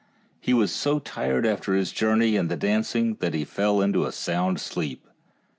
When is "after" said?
1.45-1.75